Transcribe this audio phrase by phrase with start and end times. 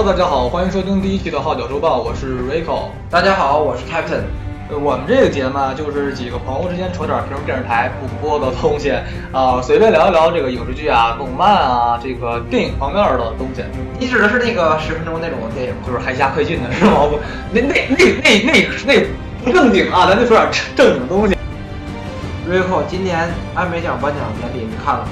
[0.00, 2.88] Hello，大家好，欢迎收听第一期的《号角周报》，我是 Rico。
[3.10, 4.22] 大家好，我是 Captain。
[4.70, 8.94] 呃，我们这个节目啊，就是几个朋友之间扯点平时电视台不播的东西
[9.30, 13.62] 啊， 随便聊一聊这个影视剧啊、动漫啊、这个电影方面的东西。
[13.98, 15.74] 你指的是那个十分钟那种电影？
[15.86, 17.04] 就是海下快进的是吗？
[17.04, 17.20] 不，
[17.52, 19.06] 那那那那那那
[19.44, 21.36] 不正经啊，咱就说点正经东西。
[22.48, 25.10] Rico，今年艾美奖颁奖典礼你看了吗？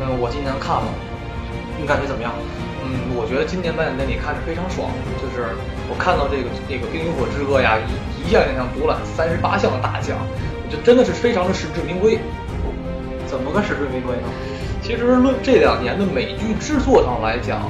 [0.00, 0.88] 嗯，我今年看了，
[1.80, 2.32] 你感觉怎么样？
[2.94, 4.86] 嗯，我觉得今年颁奖典礼看着非常爽，
[5.18, 5.50] 就是
[5.90, 7.90] 我看到这个这个《冰与火之歌》呀，一
[8.22, 12.18] 一项一项独揽三十八项大奖，我觉得真的是非常的实至名归。
[13.26, 14.30] 怎么个实至名归呢？
[14.80, 17.66] 其实论这两年的美剧制作上来讲，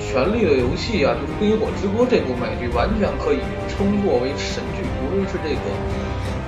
[0.04, 3.40] 《权力的游戏》啊，就是《冰与火之歌》这部美剧，完全可以
[3.72, 4.84] 称作为神剧。
[5.00, 5.64] 无论是这个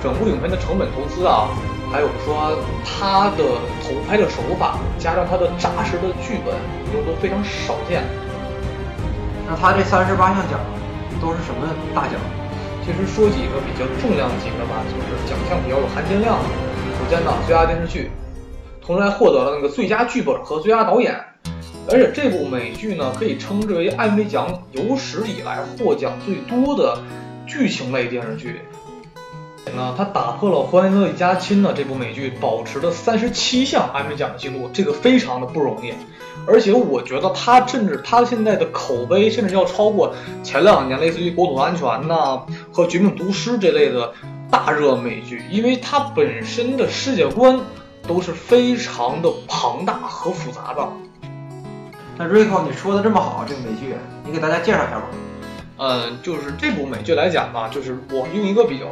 [0.03, 1.49] 整部影片的成本投资啊，
[1.91, 3.43] 还有说他的
[3.83, 6.55] 投拍的手法，加上他的扎实的剧本，
[6.93, 8.01] 都都非常少见。
[9.45, 10.59] 那他这三十八项奖
[11.19, 12.13] 都是什么大奖？
[12.85, 16.45] 其实说几个比较重量级的吧，就是奖项比较有含金量的。
[16.97, 18.09] 首先呢，最佳电视剧，
[18.81, 21.13] 同时还获得了那个最佳剧本和最佳导演。
[21.91, 26.97] 而且这部美剧呢，可以称之为艾美奖有史以来获奖最多的
[27.45, 28.61] 剧情类电视剧。
[29.75, 35.93] 那它打破了《欢迎的一家亲》呢这部美剧保持的三十七项艾美奖的记录，这个非常的不容易。
[36.47, 44.11] 而且我觉得它甚至它现在的口碑甚至要超过前两年类似于《国土安全》呐和《绝命毒师》这类的
[44.49, 47.59] 大热美剧，因为它本身的世界观
[48.07, 50.89] 都是非常的庞大和复杂的。
[52.17, 53.95] 那 Rico，你说的这么好，这个美剧，
[54.25, 55.03] 你给大家介绍一下吧。
[55.77, 58.85] 嗯，就是这部美剧来讲吧，就是我用一个比较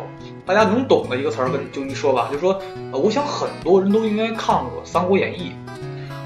[0.49, 2.59] 大家能懂的一个词儿跟就一说吧，就说，
[2.91, 5.51] 呃，我想很多人都应该看过《三国演义》，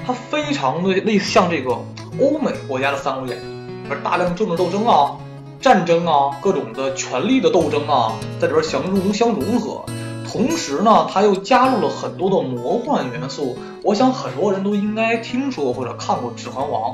[0.06, 1.72] 它非常的类似像这个
[2.18, 3.40] 欧美国家的《三国演义》，
[3.90, 5.18] 而大量政治斗争啊、
[5.60, 9.84] 战争啊、各种的权力的斗争啊，在里边相融相融合。
[10.26, 13.58] 同时呢，它又加入了很多的魔幻元素。
[13.82, 16.92] 我想很多人都应该听说或者看过《指环王》。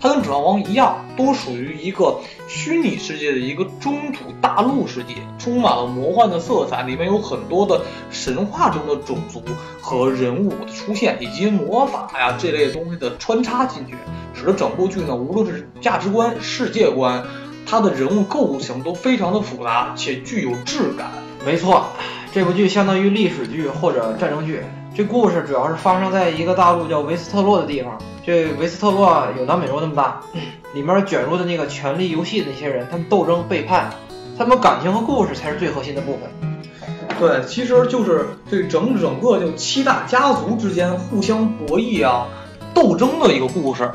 [0.00, 7.80] 它跟《指环王》一样，都属于一个虚拟世界的一个中土大陆世界，充满了魔幻的色彩，里面有很多的
[8.10, 9.42] 神话中的种族
[9.80, 13.94] 和人物的出现，以及魔法呀这类东西的穿插进去，
[14.34, 17.24] 使得整部剧呢，无论是价值观、世界观，
[17.64, 21.08] 它的人物构成都非常的复杂且具有质感。
[21.44, 21.86] 没错，
[22.32, 24.62] 这部剧相当于历史剧或者战争剧。
[24.96, 27.98] 这故事主要是发生在一个大陆叫维斯特洛的地方。
[28.24, 30.22] 这维斯特洛有南美洲那么大，
[30.72, 33.90] 里面卷入的那个权力游戏的那些人，他们斗争背叛，
[34.38, 36.58] 他们感情和故事才是最核心的部分。
[37.18, 42.26] 对，其实就是这整整个就七大家族之间互相博弈啊、
[42.72, 43.90] 斗争的一个故事。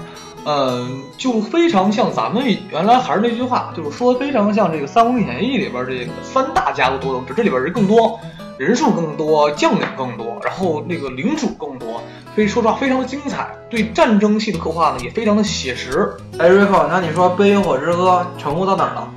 [0.46, 8.20] 嗯，就非常像咱们原来还是那句话，就是说非常像这个《三国演义》里边这个三大家族斗争，这里边人更多，
[8.62, 12.04] 人数更多，将领更多，然后那个领主更多，
[12.36, 13.50] 所以说实话非常的精彩。
[13.72, 16.16] 对战争戏的刻画呢也非常的写实。
[16.38, 19.12] 哎，Rico，那你说《冰与火之歌》成功到哪儿了？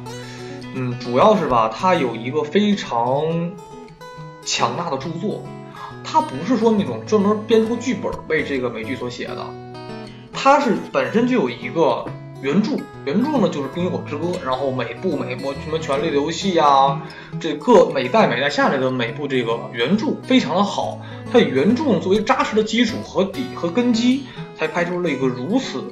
[0.75, 3.53] 嗯，主要是吧，它有一个非常
[4.47, 5.43] 强大的著作，
[6.03, 9.44] 它不是说那种专门编出剧本为这个美剧所写的。
[10.33, 12.06] 它是本身就有一个
[12.44, 12.72] 原著，
[13.06, 17.00] 原著呢就是《冰与火之歌》，然后每部每部什么《权力的游戏》呀，
[17.41, 21.00] 这个每代每代下来的每部这个原著非常的好，
[21.33, 24.25] 它以原著作为扎实的基础和底和根基，
[24.59, 25.84] 才拍出了一个如此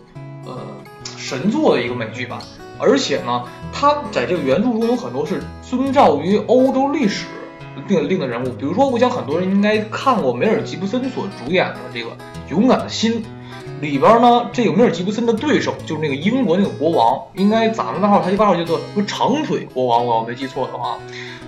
[0.44, 0.58] 呃
[1.16, 2.42] 神作的一个美剧吧。
[2.78, 7.24] 而且呢，它在这个原著中有很多是遵照于欧洲历史
[7.88, 12.10] 定定的人物，比如说，我想很多人应该看过梅尔吉布森所主演的这个
[12.50, 13.22] 《勇敢的心》。
[13.82, 15.74] 里边呢，这个梅尔吉布森的对手？
[15.84, 20.96] 就是那个英国那个国王，应该咱们那号他一般号叫做什么长腿国王，我要没记错的话，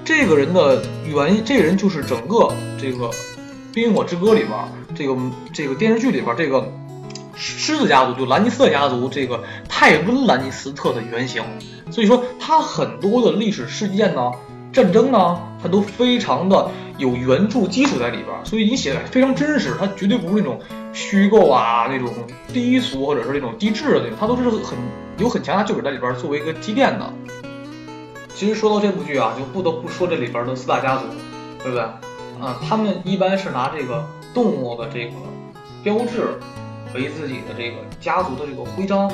[0.04, 3.06] 这个人的原这个人就是整个这个
[3.72, 4.50] 《冰与火之歌》里边
[4.96, 5.16] 这个
[5.52, 6.68] 这个电视剧里边这个
[7.36, 11.40] 狮子家族，就兰尼斯特家族这个泰温兰尼斯特的原型，
[11.92, 14.32] 所以说他很多的历史事件呢、
[14.74, 16.68] 战争呢，它都非常的
[16.98, 20.60] 有原著基础在里边，所以你写的非常真实，它绝对不是那种。
[20.96, 22.08] 虚构啊，那种
[22.52, 24.78] 低俗或者是那种低质的那种，它都是很
[25.18, 27.12] 有很强大剧本在里边作为一个积淀的。
[28.32, 31.06] 其实说到这部剧啊，就不得不说这里边的四大家族，
[31.64, 31.82] 对不对？
[32.40, 35.16] 啊，他们一般是拿这个动物的这个
[35.82, 36.38] 标志
[36.94, 39.08] 为自己的这个家族的这个徽章。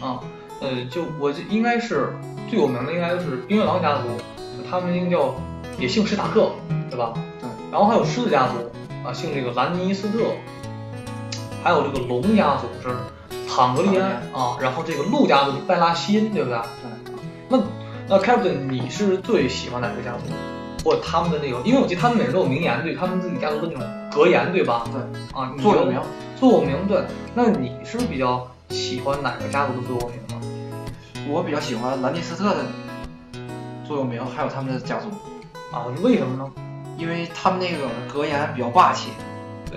[0.00, 0.20] 啊，
[0.60, 2.14] 呃，就我应该是
[2.48, 4.02] 最有名的应该就是冰月狼家族，
[4.72, 5.34] 他们应该叫
[5.78, 6.50] 也姓史塔克，
[6.88, 7.12] 对吧？
[7.38, 7.46] 对。
[7.70, 8.54] 然后还有狮子家族
[9.06, 10.18] 啊，姓这个兰尼斯特。
[11.62, 12.96] 还有这个龙家族是
[13.46, 16.58] 坦格利安啊，然后这个鹿家族拜拉西恩，对不对？
[16.58, 17.14] 对。
[17.50, 17.58] 那
[18.08, 20.32] 那 Captain，你是最喜欢哪个家族？
[20.82, 24.84] 或者他们的那个，因为我记得他们每人都有名言，对他们自己家族的那种格言，对吧？
[24.90, 25.38] 对。
[25.38, 26.00] 啊，座右铭。
[26.40, 27.04] 座右铭，对。
[27.34, 31.28] 那你是比较喜欢哪个家族的座右铭呢？
[31.28, 32.64] 我比较喜欢兰尼斯特的
[33.92, 35.10] 座右铭，还有他们的家族。
[35.70, 36.50] 啊，为什么呢？
[36.96, 39.10] 因为他们那个格言比较霸气，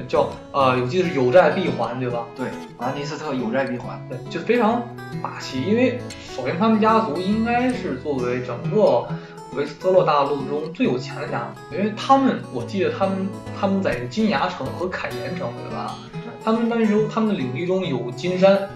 [0.08, 2.26] 叫呃，我记得是有债必还，对吧？
[2.34, 2.48] 对，
[2.80, 4.82] 兰尼斯特有债必还，对，就非常
[5.22, 5.62] 霸气。
[5.64, 6.00] 因为
[6.34, 9.06] 首先他们家族应该是作为整个
[9.54, 13.28] 维斯特洛大陆中最有钱的家族，因为他们我记得他们
[13.60, 15.98] 他们在金牙城和凯岩城，对吧？
[16.44, 18.70] 他们那时候他们的领地中有金山，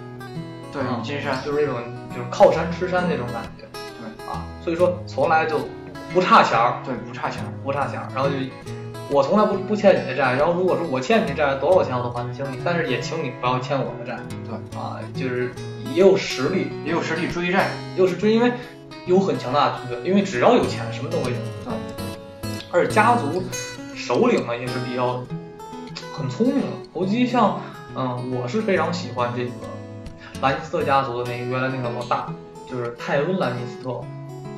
[0.74, 3.66] 对，金山就是那种就是靠山吃山那种感觉，
[4.64, 5.60] 所以说从来就。
[6.12, 8.10] 不差钱儿，对，不差钱儿，不差钱儿。
[8.16, 8.36] 然后就，
[9.12, 10.34] 我从来不不欠你的债。
[10.34, 12.58] 然后如果说我欠你的债，多少钱我都还得清你。
[12.66, 14.18] 但是也请你不要欠我的债。
[14.44, 15.52] 对，啊，就是
[15.94, 18.52] 也有实力，也有实力追债，又是追，因为
[19.06, 20.00] 有很强大的团队。
[20.04, 21.38] 因为只要有钱，什么都会有。
[21.70, 21.78] 啊，
[22.72, 23.44] 而且家族
[23.96, 25.24] 首领呢也是比较
[26.12, 26.68] 很聪明的。
[26.92, 27.62] 投机像，
[27.96, 29.52] 嗯，我是非常喜欢这个
[30.42, 32.34] 兰尼斯特家族的那个原来那个老大，
[32.68, 34.02] 就是泰温兰尼斯特。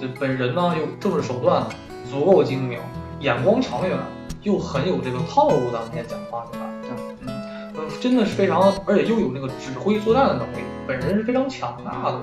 [0.01, 1.63] 这本人呢，又政治手段
[2.09, 2.79] 足够精明，
[3.19, 3.95] 眼光长远，
[4.41, 6.65] 又很有这个套路的那些讲话，对吧？
[6.81, 12.19] 对，嗯，真的是非常，而且又有那个指挥作战的能力，本人是非常强大的，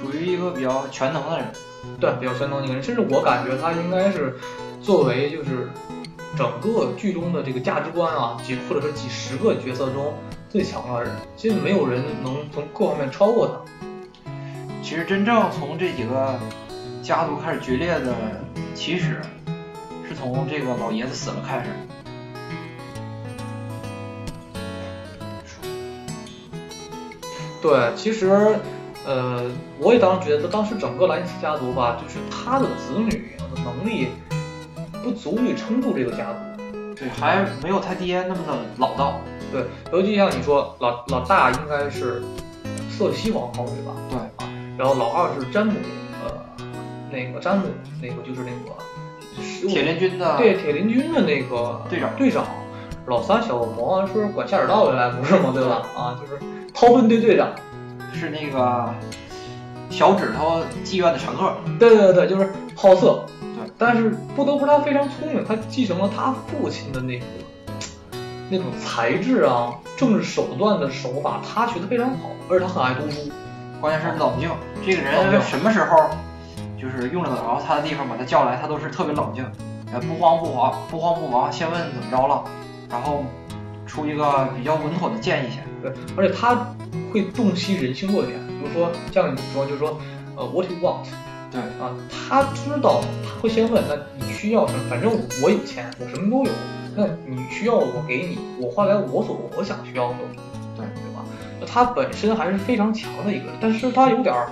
[0.00, 1.46] 属于一个比较全能的人。
[2.00, 4.36] 对，比较全能的一个人，甚至我感觉他应该是
[4.82, 5.70] 作为就是
[6.36, 10.12] 整个剧中的这个价值观啊，几或者说几十个角色中
[10.50, 13.54] 最强的人，其实没有人能从各方面超过他。
[14.88, 16.40] 其实真正从这几个
[17.02, 18.14] 家族开始决裂的
[18.74, 19.20] 起始，
[20.08, 21.66] 是从这个老爷子死了开始。
[27.60, 28.58] 对，其实，
[29.04, 29.44] 呃，
[29.78, 34.08] 我也当时觉得，当时整个莱尼斯家族吧，就是他的子女的能力
[35.04, 36.38] 不足以撑住这个家族，
[36.96, 39.20] 对，还没有他爹那么的老道。
[39.52, 42.22] 对，尤其像你说，老老大应该是
[42.88, 43.92] 瑟西王后，对吧？
[44.08, 44.37] 对啊。
[44.78, 45.72] 然后老二是詹姆，
[46.24, 46.32] 呃，
[47.10, 47.64] 那个詹姆，
[48.00, 52.14] 那个就是那个铁林军的，对铁林军的那个队长。
[52.16, 52.46] 队长，
[53.06, 55.50] 老三小魔是管下水道的来不是吗？
[55.52, 55.82] 对吧？
[55.96, 56.40] 啊，就是
[56.72, 57.48] 掏粪队队长，
[58.12, 58.94] 是那个
[59.90, 61.52] 小指头妓院的常客。
[61.80, 63.24] 对对对，就是好色。
[63.40, 67.24] 对，但是不得不说他非常聪明，他继承了他父亲的那个
[68.48, 73.28] 那种才智啊，政治手段的手法，他学的非常好，而且他很爱读书。
[73.80, 74.50] 关键是冷静，
[74.84, 76.10] 这个人什么时候
[76.80, 79.44] 就是用得着他的地方把他叫来，他都是特别冷静，
[79.92, 82.44] 呃，不慌不忙，不慌不忙，先问怎么着了，
[82.90, 83.22] 然后
[83.86, 85.62] 出一个比较稳妥的建议先。
[85.80, 86.74] 对，而且他
[87.12, 89.96] 会洞悉人性弱点，比如说像你说，就是说，
[90.34, 91.06] 呃，what you want，
[91.52, 94.80] 对啊，他知道他会先问，那你需要什么？
[94.90, 96.50] 反正我有钱，我什么都有，
[96.96, 100.14] 那你需要我给你，我换来我所我想需要的。
[101.70, 104.48] 他本身还是非常强的一个人，但是他有点儿，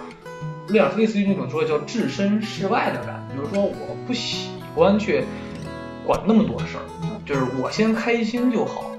[0.69, 5.25] 有点类似于那种说叫置身事外的感觉，比如说我不喜欢去
[6.07, 6.85] 管那么多事儿，
[7.25, 8.93] 就是我先开心就好，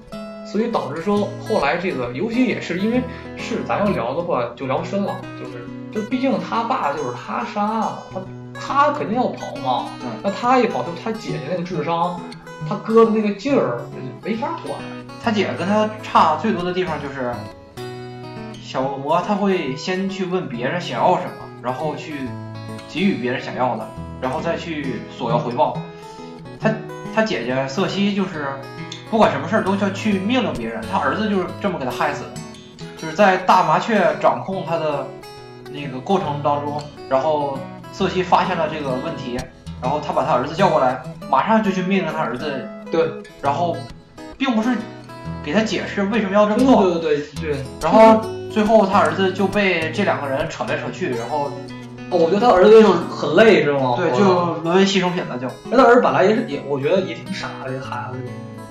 [0.45, 3.01] 所以导致说后来这个，尤其也是因为
[3.37, 8.21] 是咱要聊的话就聊深了，就是就毕竟他爸就是他杀的，他
[8.59, 9.89] 他肯定要跑嘛，
[10.23, 12.19] 那他一跑就他姐姐那个智商，
[12.67, 13.79] 他哥的那个劲儿
[14.23, 14.75] 没法管，
[15.23, 17.31] 他姐跟他差最多的地方就是。
[18.67, 21.31] 小恶魔他会先去问别人想要什么，
[21.63, 22.15] 然后去
[22.89, 23.87] 给予别人想要的，
[24.19, 25.81] 然后再去索要回报。
[26.59, 26.69] 他
[27.15, 28.45] 他姐姐瑟西就是
[29.09, 32.31] 不管什么事儿都要去命令别人，他儿子就是这么给他害死的。
[32.97, 35.07] 就是在大麻雀掌控他的
[35.71, 37.57] 那个过程当中，然后
[37.93, 39.39] 瑟西发现了这个问题，
[39.81, 42.67] 然后他把他儿子叫过来，马上就去命令他儿子。
[42.91, 43.09] 对，
[43.41, 43.77] 然后
[44.37, 44.75] 并不是
[45.41, 46.83] 给他解释为什么要这么做。
[46.83, 48.21] 对对对对，然后。
[48.51, 51.51] 最后他儿子就被这两个人扯来扯去，然后，
[52.09, 53.95] 哦，我觉得他儿子就很累，是吗？
[53.97, 55.47] 对，就沦为牺牲品了，就。
[55.69, 58.19] 那他儿子本来也是也，我觉得也挺傻的，这孩子。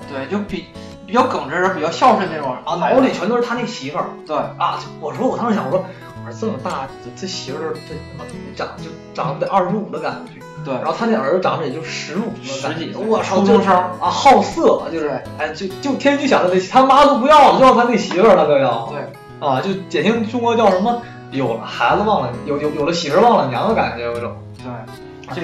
[0.09, 0.65] 对，就比
[1.05, 4.05] 比较耿直，比较孝顺那种啊，脑子里全都是他那媳妇儿。
[4.25, 5.85] 对啊，我说我当时想，我说
[6.25, 10.41] 我说这么大，这媳妇儿这他妈长就长得二十五的感觉。
[10.65, 18.87] 对，然后他那儿子长得也就十五十几，我操，初中生啊，好色，就是哎，就就天天就想着那他妈都不要了，就要他那媳妇儿了，都要。
[18.87, 18.99] 对。
[19.39, 21.01] 啊，就减轻中国叫什么？
[21.31, 24.33] 有了孩子忘了，有有有了媳妇忘了娘的感觉，有种。
[24.57, 25.41] 对，这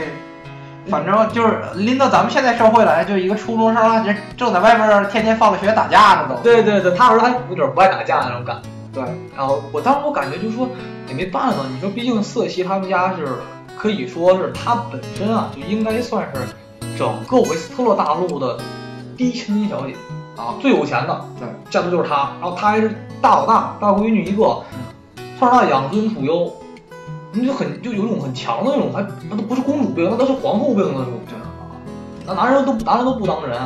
[0.90, 6.36] 反正就是拎到咱们现在社会来，就一个初中生，人正在外边天天放了学打架呢都。
[6.42, 8.70] 对对对，他儿子还有点不爱打架那种感觉。
[8.94, 9.04] 对，
[9.36, 10.70] 然后我当时我感觉就是说
[11.10, 13.28] 也没办法，你说毕竟瑟西他们家是
[13.78, 18.58] 可以说是他本身啊就应该算是整个维斯特洛大陆的
[19.18, 19.96] 第一千金小姐
[20.36, 22.90] 啊，最有钱的对，家族就是他，然后他还是
[23.22, 24.64] 大老大，大闺女一个，
[25.38, 26.52] 算是她养尊处优，
[27.32, 31.38] 你就很就有一种很强的那种，还那都不是公主病，那都是皇后病那种，对
[32.26, 33.60] 那男人都男人都不当人，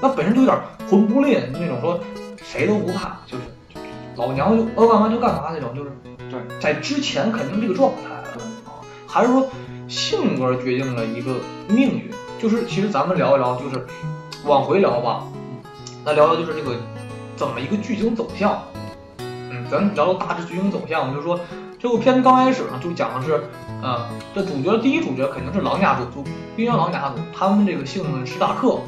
[0.00, 0.58] 那本身就有点
[0.90, 2.00] 魂不吝那种说
[2.42, 3.86] 谁都不怕，就是就是
[4.16, 5.90] 老娘就要干嘛就干嘛那种，就是
[6.30, 9.46] 对，在之前肯定是这个状态对啊，还是说
[9.86, 11.34] 性格决定了一个
[11.68, 12.10] 命运？
[12.40, 13.86] 就是其实咱们聊一聊，就是
[14.46, 15.24] 往回聊吧，
[16.04, 16.76] 那聊聊就是这个
[17.36, 18.58] 怎么一个剧情走向。
[19.18, 21.38] 嗯，咱聊聊大致剧情走向，就是说
[21.78, 23.42] 这部片子刚开始呢，就讲的是，
[23.82, 26.22] 呃，这主角第一主角肯定是狼家族，就
[26.56, 28.78] 冰原狼家族，他们这个姓史塔克。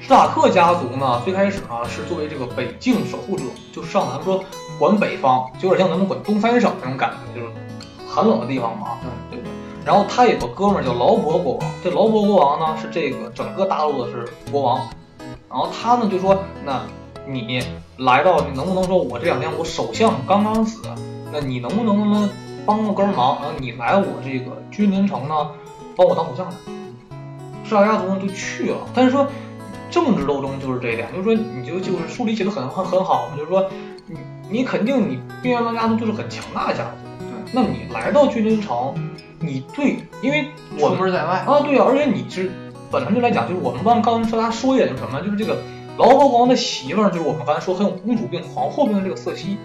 [0.00, 4.42] 史塔克家族呢，最开始呢是作为这个北境守护者，就上咱们说
[4.78, 7.52] 管北方，就有点像咱们管东三省那种感觉，就是
[8.08, 8.98] 寒冷的地方嘛，
[9.30, 9.52] 对不对？
[9.84, 14.88] 然后他有个哥们儿叫劳勃国王，这劳勃国王呢是这个整个大陆的是国王，
[15.50, 16.80] 然后他呢就说，那
[17.26, 17.60] 你
[17.98, 20.80] 来到，你能不能说我这两天我首相刚刚死，
[21.32, 22.30] 那你能不能呢
[22.64, 25.50] 帮个根忙，然后你来我这个君临城呢，
[25.96, 26.52] 帮我当首相来？
[27.64, 29.26] 施塔家族呢就去了，但是说
[29.90, 33.68] 政治斗争就是这一点，就是说你就就是书里写的很很很好嘛，就是说
[34.06, 38.94] 你你肯定你冰原狼家族就是很强大的家族，对，那你来到君临城，
[39.40, 42.50] 你对，因为我们出门在外，啊，对啊，而且你是
[42.90, 45.58] 本身就来讲，就是我们刚刚说他说一点就是什么，就是这个
[45.96, 49.58] 劳勃国王的媳妇儿，就是我们刚才说很有公主病、皇后病的这个瑟西，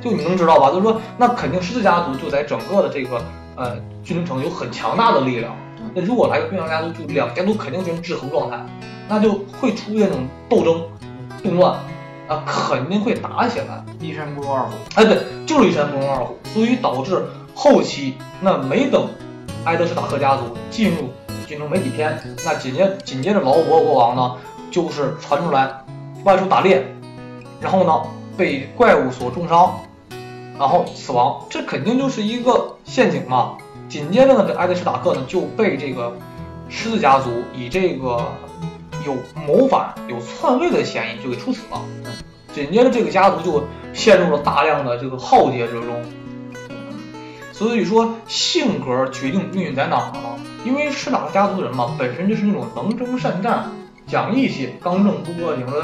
[0.00, 0.70] 就你能知道吧？
[0.70, 3.22] 就是说，那肯定狮子家族就在整个的这个
[3.56, 5.54] 呃君临城有很强大的力量。
[5.94, 8.58] 那如果来个冰凉家族，就两家族肯定就是制衡状态，
[9.08, 10.82] 那就会出现这种斗争、
[11.42, 11.78] 动乱
[12.28, 13.82] 啊，肯定会打起来。
[14.00, 14.72] 一山不容二虎。
[14.96, 19.08] 哎，对，就是一山不容二虎，所以导致后期那没等
[19.64, 21.08] 埃德施塔克家族进入
[21.48, 24.36] 军中没几天，那紧接紧接着劳勃国王呢，
[24.70, 25.82] 就是传出来
[26.24, 26.84] 外出打猎，
[27.58, 28.02] 然后呢
[28.36, 29.80] 被怪物所重伤，
[30.58, 33.56] 然后死亡，这肯定就是一个陷阱嘛。
[33.88, 36.14] 紧接着呢，这埃德施塔克呢就被这个
[36.68, 38.20] 狮子家族以这个
[39.06, 39.14] 有
[39.46, 41.80] 谋反、有篡位的嫌疑就给处死了。
[42.52, 43.64] 紧接着这个家族就
[43.94, 46.04] 陷入了大量的这个浩劫之中。
[47.58, 50.20] 所以说，性格决定命运在哪儿呢？
[50.64, 53.68] 因为施塔克家族的人嘛，本身就是那种能征善战、
[54.06, 55.82] 讲义气、刚正不阿，你说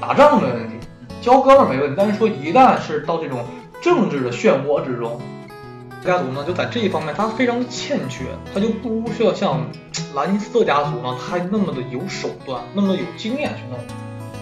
[0.00, 0.74] 打仗没问题，
[1.20, 3.44] 交哥们没问题，但是说一旦是到这种
[3.80, 5.20] 政治的漩涡之中，
[6.04, 9.60] 家族呢就在这一方面他非常的欠缺，他就不需要像
[10.16, 13.78] 兰尼斯特家族呢，他那么的有手段，那么的有经验去弄。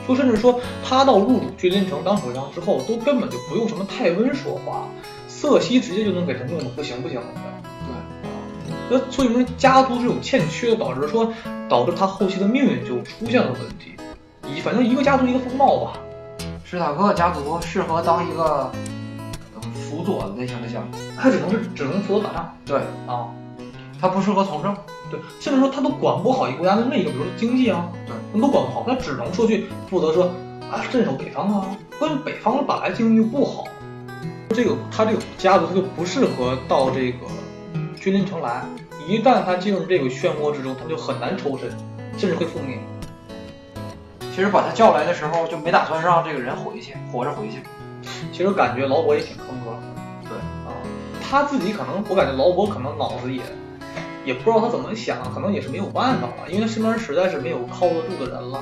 [0.08, 4.88] 就甚至说他到入主君临城当首相之后，都根本就不用什么泰温说话，
[5.40, 7.26] 瑟西直接就能给他弄得不行不行的。
[7.86, 11.32] 对，那所以说家族这种欠缺，导致说
[11.66, 13.94] 导致他后期的命运就出现了问题。
[14.46, 15.94] 一反正一个家族一个风貌吧。
[16.62, 18.70] 史塔克家族适合当一个
[19.56, 23.26] 嗯辅佐类型的将，他只能是只能负责打仗对，啊，
[23.98, 24.76] 他不适合从政。
[25.10, 30.26] 对，甚至说他都管不好一个国家的内政，比如说经济啊，对，他都管不好，他只能说去负责说
[30.70, 31.66] 啊镇守北方啊，
[31.98, 33.64] 关键北方本来经济就不好，
[34.52, 37.18] 这个他这个家族他就不适合到这个
[37.96, 38.64] 君临城来，
[39.06, 41.70] 一旦他进入这个漩涡之中，他就很难抽身，
[42.18, 42.78] 甚至会覆灭。
[44.34, 47.62] 其实把他叫来的时候，就没打算让这个人回去，活着回去。
[48.32, 49.78] 其实感觉劳勃也挺坑哥，
[50.28, 50.74] 对啊，
[51.22, 53.42] 他自己可能我感觉劳勃可能脑子也
[54.24, 58.60] 也不知道他怎么想，可能也是没有办法了，因为他身边实在是没有靠得住的人了。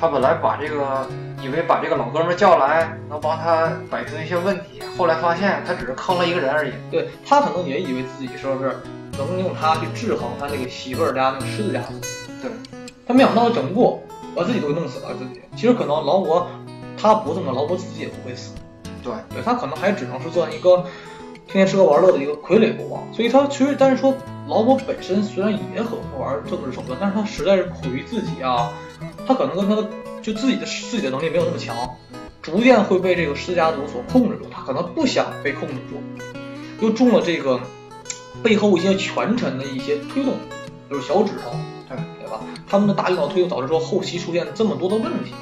[0.00, 1.06] 他本来把这个
[1.44, 6.72] 以为把这个老哥们儿叫来能帮他摆平一些问题，后来发现他只是坑了一个人而已。
[6.90, 8.74] 对他可能也以为自己说是
[9.18, 11.92] 能用他去制衡他那个媳妇儿家那个狮子家族，
[12.40, 12.50] 对，
[13.06, 14.02] 他没想到整不过，
[14.34, 15.42] 把自己都给弄死了自己。
[15.54, 16.44] 其实可能劳勃
[16.96, 18.54] 他不这么，劳勃自己也不会死，
[19.02, 20.78] 对，对他可能还只能是做一个
[21.46, 23.06] 天天吃喝玩乐的一个傀儡国王。
[23.12, 24.14] 所以他其实但是说
[24.48, 28.72] 劳勃本身虽然也很会玩政治手段，但是他实在是苦于自己啊，
[29.26, 29.86] 他可能跟他的
[30.24, 31.76] 就自己的自己的能力没有那么强，
[32.40, 34.46] 逐渐会被这个狮家族所控制住。
[34.50, 36.00] 他可能不想被控制住，
[36.80, 37.60] 又中了这个
[38.42, 40.32] 背后一些权臣的一些推动，
[40.88, 41.50] 就是小指头，
[41.86, 42.40] 对对吧？
[42.66, 45.34] 他们的大领导推动导致说后期出现这么多的问题。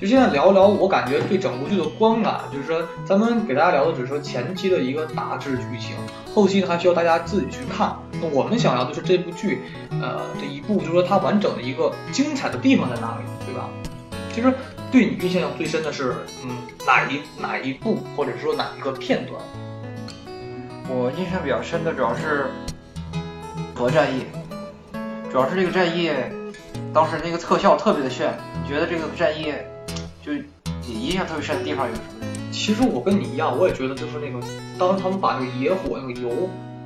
[0.00, 5.94] 就现在聊一聊，我感觉对整部剧的观感，就是说咱们给大家聊的只是说前期的一个大致剧情，
[6.34, 7.94] 后期呢还需要大家自己去看。
[8.12, 13.68] 那我们想要的是这部剧，呃，这一部就是说它完整的一个精彩的地方在哪里，对吧？
[14.32, 14.50] 其实
[14.90, 16.14] 对你印象最深的是，
[16.44, 16.50] 嗯，
[16.86, 19.38] 哪一哪一部，或者说哪一个片段？
[20.88, 22.46] 我印象比较深的主要是
[23.74, 24.24] 核战役，
[25.30, 26.10] 主要是这个战役，
[26.94, 28.32] 当时那个特效特别的炫。
[28.68, 29.52] 觉得这个战役
[30.22, 30.32] 就
[30.86, 32.26] 你印象特别深的地方有什么？
[32.52, 34.44] 其实我跟你一样，我也觉得就是那个，
[34.78, 36.30] 当他们把那个野火那个油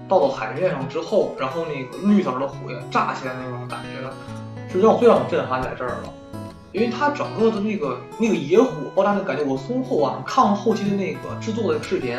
[0.09, 4.09] 倒到海面上之后，然后那个绿色的火焰炸起来那种感觉，
[4.73, 6.13] 是让最让我震撼在这儿了。
[6.73, 12.19] 因为它整个的那个那个野火爆炸那个感觉，我从后啊看了后期的那个制作的视频，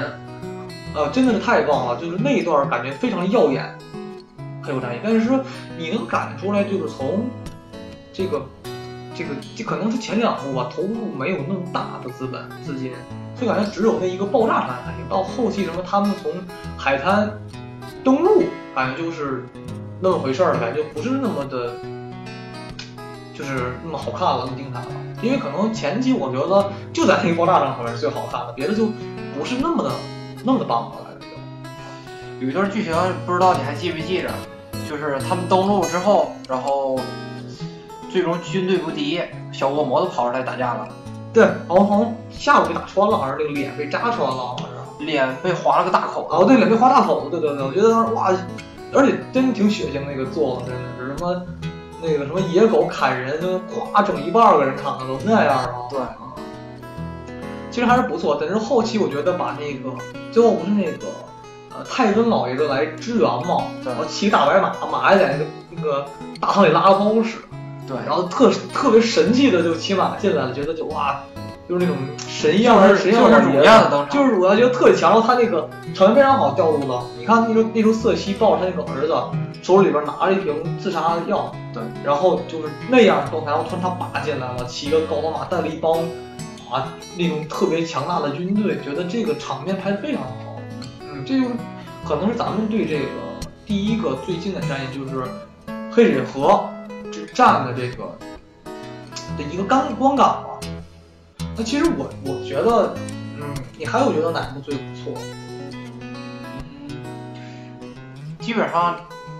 [0.93, 3.77] 呃，真的是太棒了，就是那一段感觉非常耀眼，
[4.61, 4.99] 很有战意。
[5.03, 5.39] 但是说
[5.77, 7.25] 你能感出来，就是从
[8.13, 8.41] 这个
[9.15, 12.91] 这个这可能是前两部吧，投入没有那么大的资本资金，
[13.39, 15.09] 就感觉只有那一个爆炸场感觉。
[15.09, 16.31] 到后期什么他们从
[16.77, 17.31] 海滩
[18.03, 18.43] 登陆，
[18.75, 19.45] 感觉就是
[20.01, 21.73] 那么回事儿，感觉不是那么的。
[23.33, 24.87] 就是那么好看了，那么精彩了。
[25.21, 28.85] 因为可能前期我觉得就在那个爆炸上可能是最好看的，别的就
[29.37, 29.91] 不是那么的
[30.45, 30.95] 那么的棒了。
[32.39, 32.93] 有一段剧情
[33.25, 34.31] 不知道你还记不记着，
[34.89, 36.97] 就是他们登陆之后，然后
[38.15, 40.87] 最终军队不敌，小恶魔都跑出来打架了。
[41.33, 44.67] 对，好像好像下午被打穿了，好像那个脸被扎穿了，好像
[44.97, 46.29] 是脸被划了个大口子。
[46.33, 47.29] 哦，对，脸被划大口子。
[47.29, 48.31] 对对对，我觉得当时哇，
[48.93, 51.45] 而且真挺血腥，那个做的真的是什么。
[52.01, 53.59] 那个什么野狗砍人，就
[53.91, 55.69] 咵整一半个人砍了，都那样啊？
[55.89, 56.15] 对啊，
[57.69, 58.37] 其实还是不错。
[58.39, 59.93] 但是后期我觉得把那个
[60.31, 61.07] 最后不是那个
[61.71, 66.05] 呃泰温老爷子来支援嘛，然后骑大白马，马还在那个那个
[66.39, 67.39] 大堂里拉了包屎，
[67.87, 71.21] 对，然后特特别神气的就骑马进来了，觉得就哇，
[71.69, 75.11] 就是那种神一样的神一样的主样的登场，就是我觉得特别强。
[75.11, 79.13] 然后他那个场面非常好调度的，你看那时候那时候瑟西抱着他那个儿子。
[79.61, 85.91] 手里边拿着一瓶自杀药，对，然后就是那样状态，然后突然他爸进来了，骑一个高马带了一帮
[86.69, 90.61] 啊那种特别强大的军队，觉得这个场面拍的非常好。
[91.01, 91.47] 嗯，这就
[92.07, 93.09] 可能是咱们对这个
[93.65, 95.23] 第一个最近的战役就是
[95.91, 96.63] 黑水河
[97.35, 98.17] 之战的这个
[99.37, 100.57] 的一个观观感吧。
[101.57, 102.95] 那其实我我觉得，
[103.37, 105.13] 嗯，你还有觉得哪部最不错？
[106.79, 106.89] 嗯，
[108.39, 108.95] 基本上。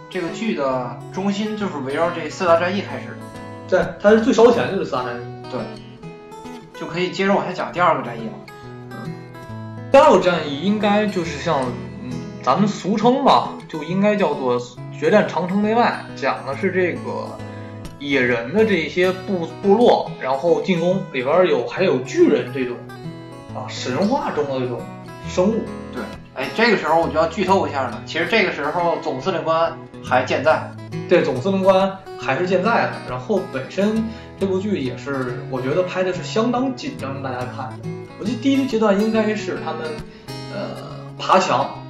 [0.07, 3.17] 这个剧的中心就是围绕这四大战役开始的，
[3.67, 5.19] 对，它是最烧钱就是四大战役，
[5.51, 5.59] 对，
[6.79, 8.33] 就可以接着往下讲第二个战役了。
[8.91, 9.11] 嗯，
[9.91, 11.63] 第二个战役应该就是像
[12.01, 14.57] 嗯咱们俗称吧，就应该叫做
[14.97, 17.37] 决战长城内外，讲的是这个
[17.99, 22.75] 野人的这些部部落，然后进攻里边有还有巨人这种
[23.53, 24.81] 啊神话中的这种
[25.27, 25.61] 生物。
[25.93, 26.01] 对，
[26.33, 29.77] 哎，这个时候我就要剧透一下了，其实这个时候总司令官。
[30.07, 30.71] 还健在，
[31.09, 32.91] 对，总司令官还是健在的。
[33.09, 34.03] 然后本身
[34.39, 37.89] 这部剧也是，我觉得拍的是相当紧张，大家看的。
[38.19, 39.81] 我记得第一阶段应该是他们
[40.53, 40.77] 呃
[41.17, 41.83] 爬墙，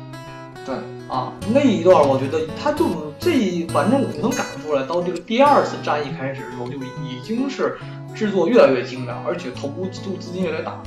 [0.66, 0.74] 对
[1.10, 2.86] 啊那一段，我觉得他就
[3.20, 7.78] 这，反正我能感觉出来，到这个第二次战役开始的时候，就已经是
[8.16, 10.82] 制作越来越精良，而且投入资金越来越大。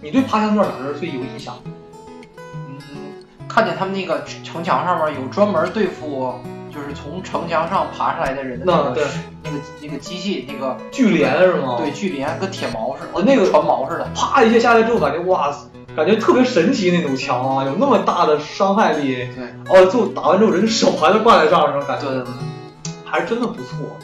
[0.00, 1.58] 你对爬墙段哪是最有印象？
[2.36, 2.78] 嗯，
[3.48, 6.34] 看见他们那个城墙上面有专门对付。
[6.74, 9.06] 就是从城墙上爬上来的人的那个
[9.44, 11.76] 那个那个机器那个巨镰是吗？
[11.78, 19.28] 对，巨镰跟铁矛似的，哦，那个船矛似的，啪一下下来之后，感觉哇塞，感觉特别神奇那种墙啊，有那么大的伤害力。
[19.36, 22.32] 对，哦，就打完之后人手还能挂在上，那种感觉，对对对，
[23.14, 23.96] 还是真的不错。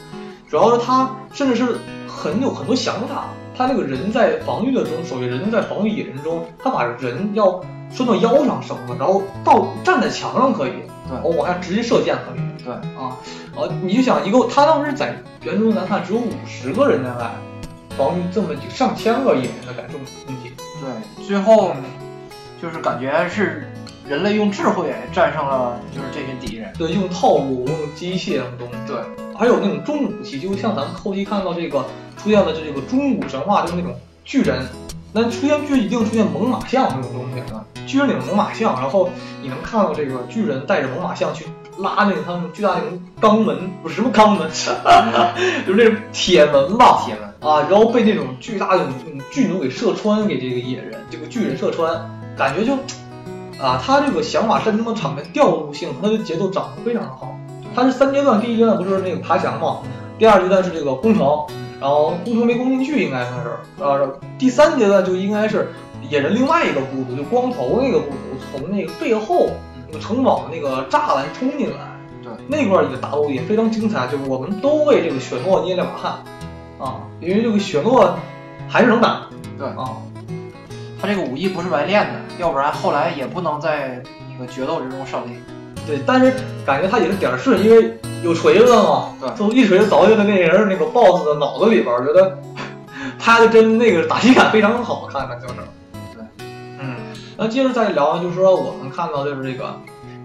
[0.49, 10.71] 主要是他甚至是很有很多想法，他那个人在防御的中，所谓人在防御野人中，他把人要拴到腰上绳子，然后到站在墙上可以，
[11.09, 12.63] 对，我往下直接射箭可以。
[12.63, 13.17] 对啊，
[13.53, 17.31] 呃，你就想一个，他当时在原著中咱看只有五十个人在外，
[17.97, 20.53] 防御这么几上千个野人的感受攻击。
[20.79, 21.73] 对，最后
[22.61, 23.69] 就是感觉是
[24.07, 26.71] 人类用智慧战胜了就是这群敌人。
[26.77, 28.75] 对，用套路，用机械什么东西。
[28.87, 28.97] 对，
[29.37, 31.85] 还有那种中武器，就像咱们后期看到这个
[32.17, 34.65] 出现的这个中古神话，就是那种巨人，
[35.13, 39.09] 那出现就一定出现猛犸象这种东西啊，巨人领猛犸象，然后
[39.41, 41.45] 你能看到这个巨人带着猛犸象去。
[41.77, 51.97] 拉那个他们巨大那种钢门，不是什么钢门，就是那种铁门吧， 铁门啊，然后被那种巨大的那种巨弩给射穿，给这个野人，这个巨人射穿，
[52.37, 52.77] 感觉就
[53.61, 57.37] 啊，他这个想法战争的场面调度性，他的节奏掌握非常的好。
[57.75, 59.77] 他是三阶段，第一阶段不是那个爬墙嘛，
[60.17, 61.45] 第二阶段是这个攻城，
[61.79, 65.71] 然后攻城没攻进去，应该算是，呃，第三阶段就应该是
[66.09, 69.49] 野人另外一个部族，就光头那个部族从那个背后。
[69.93, 71.79] 那个城堡的那个栅栏冲进来，
[72.23, 76.23] 对，那块也打斗也非常精彩，就是我们都为这个雪诺捏了把汗
[76.79, 78.15] 啊，因为这个雪诺
[78.69, 79.23] 还是能打。
[79.57, 79.97] 对啊，
[81.01, 85.35] 他这个武艺不是白练的，要不然后来也不能在那个决斗之中胜利。
[85.87, 86.31] 对，但是
[86.63, 92.37] 感觉他也是点儿顺，因为有锤子嘛，对就一锤子凿进了那人那个 BOSS 的脑子里边儿，觉得
[93.17, 95.55] 他的真那个打击感非常好看的，就是。
[96.13, 96.45] 对，
[96.79, 96.95] 嗯，
[97.35, 99.75] 那接着再聊，就是说我们看到就是这个，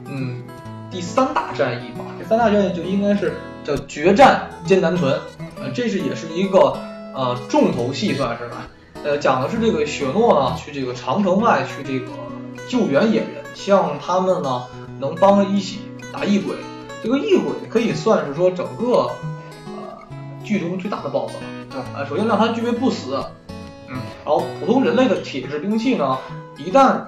[0.04, 0.42] 嗯，
[0.90, 3.32] 第三大战役吧，第三大战役就应该是
[3.64, 5.18] 叫决战艰难屯，
[5.58, 6.76] 呃，这是也是一个
[7.14, 8.58] 呃重头戏算是吧，
[9.06, 12.10] 呃，讲的是这个雪诺呢去这个长城外去这个
[12.68, 14.64] 救援野人，希望他们呢
[14.98, 15.78] 能帮着一起
[16.12, 16.56] 打异鬼。
[17.04, 19.12] 这个异鬼可以算是说整个
[19.66, 19.98] 呃
[20.42, 21.40] 剧中最大的 BOSS 了。
[21.70, 23.16] 对，呃，首先让他具备不死，
[23.86, 26.18] 嗯，然后普通人类的铁质兵器呢，
[26.58, 26.98] 一旦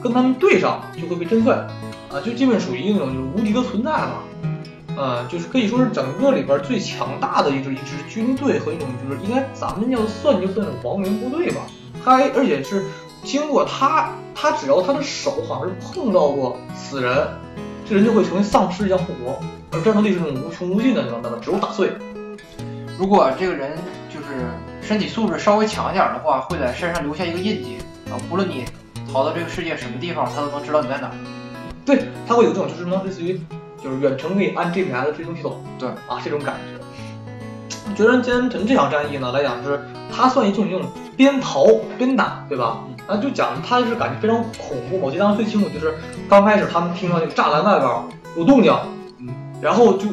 [0.00, 4.22] 跟他们对上就会被震碎，啊，就基本属于那种就是无敌的存在了。
[4.98, 11.60] 呃，就是可以说是整个里边最强大的一支一支军队和一种就是应该咱们要算就算是亡灵部队吧。
[12.04, 12.84] 他还而且是
[13.22, 17.28] 经过他他只要他的手好像是碰到过死人，
[17.88, 19.38] 这人就会成为丧尸一样复活，
[19.70, 21.38] 而战斗力是那种无穷无尽的，你知道吗？
[21.40, 21.92] 只有打碎。
[22.98, 23.78] 如果这个人
[24.12, 24.50] 就是
[24.82, 27.78] 身体素质稍微强一点的话，会在身上留下一个印记
[28.10, 28.64] 啊，无论你
[29.12, 31.14] 逃到这个世界什么地方，他都能知道你在哪儿。
[31.84, 33.40] 对，他会有这种就是类似于
[33.82, 37.94] 就是远程可以按 GPS 的追踪系统，对啊这种感觉。
[37.94, 39.80] 决战艰难屯这场战役呢来讲是，
[40.14, 40.86] 它算一种那种
[41.16, 41.64] 边逃
[41.96, 42.84] 边打，对吧？
[43.06, 45.00] 啊，就讲它是感觉非常恐怖。
[45.00, 45.94] 我记得当时最清楚就是
[46.28, 47.90] 刚开始他们听到那个栅栏外边
[48.36, 48.72] 有动静，
[49.18, 49.28] 嗯，
[49.62, 50.06] 然后就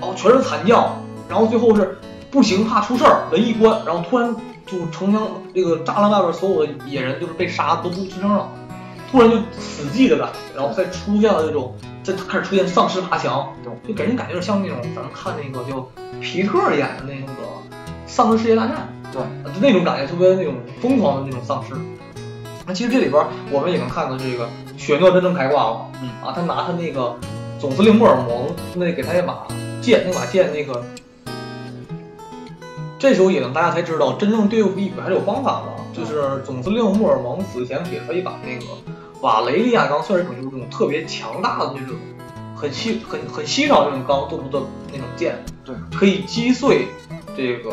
[0.00, 0.96] 哦全是惨叫，
[1.28, 1.98] 然后最后是
[2.30, 4.34] 不行怕出事儿，门一关，然后突然
[4.66, 8.48] 就城墙这个栅栏外边所有的野人就是被杀都不吱声了，
[9.10, 15.90] 突然就死寂的感觉，然后再出现了这种，再开始出现丧尸爬墙，对，就给人感觉有点像那种咱们看那个就
[16.20, 17.32] 皮特演的那个
[18.06, 21.74] 《丧尸世界大战》，对，就那种感觉特别那种疯狂的那种丧尸。
[22.66, 26.08] 那其实这里边我们也能看到这个雪诺真正开挂了，嗯。
[26.22, 27.16] 啊，他拿他那个
[27.58, 29.46] 总司令莫尔蒙那给他那把
[29.80, 30.84] 剑，那把剑那个，
[32.98, 38.66] 这时候也能大家才知道真正对付异鬼还是有方法的，就是总司令莫尔蒙死前给他一把那个
[39.20, 41.96] 瓦雷利亚钢，算是一种就是这种特别强大的那种
[42.54, 44.60] 很稀很很稀少那种钢做出的
[44.92, 46.86] 那种剑，对，可以击碎
[47.36, 47.72] 这个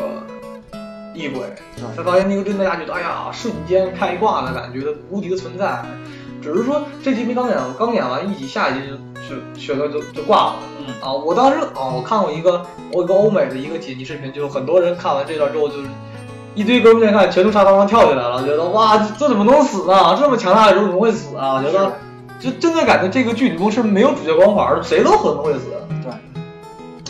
[1.14, 1.42] 异鬼。
[1.96, 5.84] 他发现那个真大家觉得，哎呀，瞬间开挂的感觉，无敌的存在。
[6.42, 10.56] 只是说这集没刚演，刚演完一集，下一集就就雪哥就就挂了。
[10.78, 15.88] 嗯啊，我当时啊，我看过一个我一个欧美的一个剪辑视频，就是很多人看完这段之后，就是
[16.56, 20.16] 一堆哥们儿在看，全从沙发上跳起来了，觉得哇，这这怎么能死呢？
[20.18, 21.62] 这么强大的人怎么会死啊？
[21.62, 21.92] 觉得
[22.40, 25.66] 就真的感觉这个剧里头是没有主角光环的，谁都可能会死。
[26.02, 26.10] 对，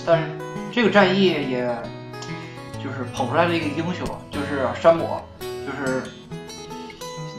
[0.05, 0.25] 但是
[0.73, 1.65] 这个战役也
[2.83, 5.07] 就是捧出来了一个英雄，就是山姆，
[5.39, 6.03] 就是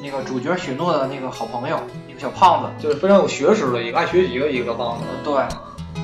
[0.01, 2.69] 那个主角许诺的那个好朋友，一个小胖子。
[2.81, 5.03] 就是非常有学识的一个爱学习的一个胖子。
[5.25, 5.33] 对，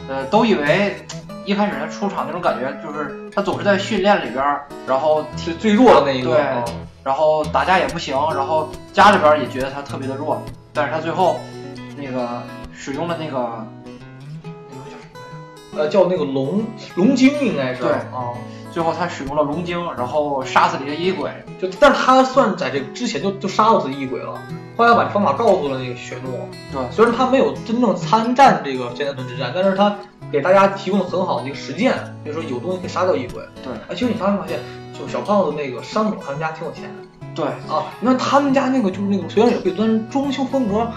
[0.10, 0.98] 呃，都以为
[1.46, 6.32] 一开始他出场那种感觉，就是他总是在训练里边儿，然后是最弱的那一个。
[6.32, 6.64] 对啊
[7.04, 11.38] 然后打架也不行，然后家里边儿也觉得他特别的弱，但是他最后
[11.98, 12.42] 那个
[12.74, 13.68] 使用了那个
[14.72, 15.84] 那个叫什么来着？
[15.84, 16.64] 呃，叫那个龙
[16.96, 17.82] 龙精应该是。
[17.82, 18.32] 对啊，
[18.72, 21.30] 最后他使用了龙精，然后杀死了一个异鬼。
[21.62, 24.42] 就但是他算在这之前就就杀了这异鬼了，
[24.78, 26.32] 后来把这方法告诉了那个雪诺。
[26.72, 29.94] 对虽然他没有真正参战这个艰难屯之战，但是他
[30.34, 31.94] 给大家提供了很好的一个实践，
[32.24, 33.44] 比如说有东西可以杀掉一鬼。
[33.64, 34.60] 对，哎，其实你发没发现，
[34.92, 36.86] 就小胖子那个山姆他们家挺有钱
[37.36, 40.92] 对，啊，那他们家那个就是那个虽然也贵，但是装修风格，啊，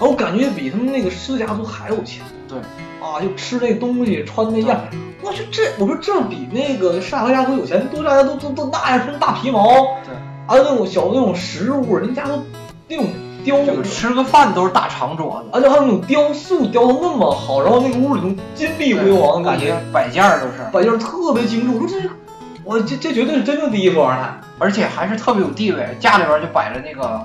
[0.00, 2.24] 我感觉比他们那个狮子家族还有钱。
[2.48, 2.58] 对，
[3.06, 4.80] 啊，就吃那东西，穿那样，
[5.20, 9.68] 我去这，我说这比那个上海家族有钱，都大家都都都那样穿大皮毛，
[10.02, 10.14] 对，
[10.46, 12.42] 还有那种小的那种食物，人家都
[12.88, 13.06] 那种
[13.44, 21.68] 雕，这个吃个饭都是大长桌子，而且还有那种雕塑雕的那么好，然后那个屋里头金碧辉煌的感觉，摆件儿都是，摆件儿特别精致。
[21.74, 22.08] 我说这，
[22.64, 24.40] 我这这绝对是真正第一富二代。
[24.60, 27.24] 而且还是特别有地位，家里边就摆着那个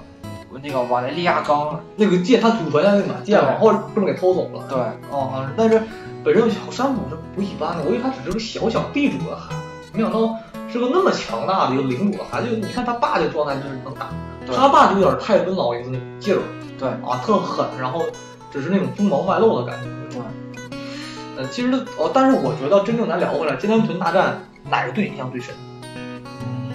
[0.61, 1.79] 那个瓦莱利亚钢。
[1.95, 4.63] 那个剑，他祖传下那把剑往，后这么给偷走了。
[4.69, 4.77] 对，
[5.09, 5.81] 哦，好像是，但是
[6.23, 9.61] 本身小山姆是不一般的，我以为他只是个小小地主的孩子，
[9.93, 10.37] 没想到
[10.71, 12.51] 是个那么强大的一个领主的孩子。
[12.51, 16.41] 就你看他爸这状态就是能打，对他爸就有点太温老爷子那劲儿
[16.77, 18.03] 对，啊，特狠，然后
[18.51, 20.17] 只是那种锋芒外露的感觉。
[20.17, 20.77] 对，
[21.37, 25.53] 呃，其实哦，但是我觉得真正咱聊回来，艰难屯大战哪个对你印象最深？
[26.41, 26.73] 嗯，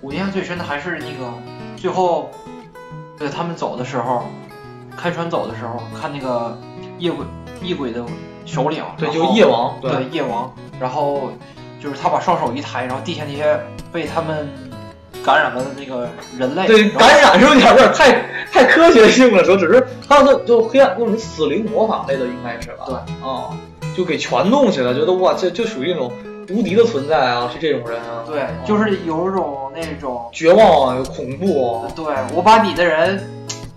[0.00, 1.32] 我印象最深的还是那个
[1.76, 2.30] 最后，
[3.18, 4.24] 对他们走的时候，
[4.96, 6.58] 开船走的时候，看那个
[6.98, 7.24] 夜鬼
[7.62, 8.04] 夜鬼的
[8.44, 11.30] 首领，对，就夜王，对夜王，然后
[11.80, 13.60] 就是他把双手一抬，然后地下那些
[13.92, 14.48] 被他们
[15.24, 16.66] 感染了那个人类。
[16.66, 18.12] 对，感染是不是有点有点太
[18.52, 19.44] 太科学性了？
[19.44, 22.84] 说只是他那就黑暗那种死灵魔法类的，应该是吧？
[22.86, 23.50] 对啊，
[23.96, 26.10] 就给全弄起来，觉得哇，这就属于那种
[26.50, 28.24] 无敌的存在啊，是这种人啊。
[28.26, 31.88] 对啊，就是有一种那种，绝望啊，有恐怖啊。
[31.94, 32.04] 对
[32.34, 33.22] 我把你的人，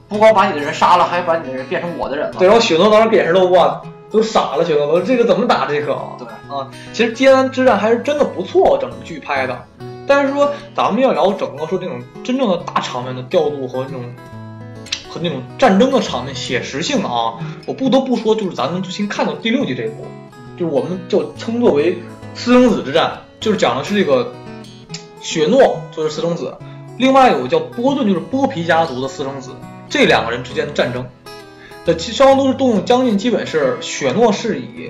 [0.07, 2.35] 不光把你的人杀了，还把你的人变成我的人了。
[2.39, 6.13] 对，然后雪诺当时眼神都哇都傻了，雪诺都这个怎么打这个啊？
[6.17, 9.55] 对啊，其实《艰难之战》还是真的不错，整部剧拍的。
[10.07, 14.03] 但是说咱们要聊整个说这种真正的大场面的调度和那种
[15.09, 20.05] 和那种战争的场面写实性啊，我不得不说，就是咱们最新看到第六集这一部，
[20.57, 21.97] 就是我们就称作为
[22.33, 24.33] 私生子之战，就是讲的是这个
[25.21, 26.57] 雪诺就是私生子，
[26.97, 29.51] 另外有个叫波顿，就是波皮家族的私生子，
[29.87, 31.05] 这两个人之间的战争。
[31.85, 34.89] 这其双方都是动用将近，基本是雪诺是以